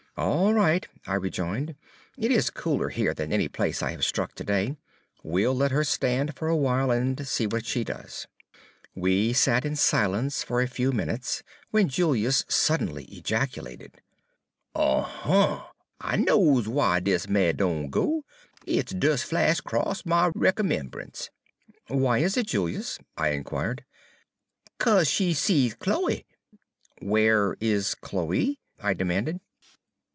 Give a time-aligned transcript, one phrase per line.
[0.17, 1.73] "All right," I rejoined;
[2.17, 4.75] "it is cooler here than any place I have struck today.
[5.23, 8.27] We'll let her stand for a while, and see what she does."
[8.93, 11.41] We had sat in silence for a few minutes,
[11.71, 14.01] when Julius suddenly ejaculated,
[14.75, 15.63] "Uh huh!
[16.01, 18.23] I knows w'y dis mare doan go.
[18.65, 21.29] It des flash' 'cross my recommemb'ance."
[21.87, 23.85] "Why is it, Julius?" I inquired.
[24.77, 26.25] "'Ca'se she sees Chloe."
[26.99, 29.39] "Where is Chloe?" I demanded.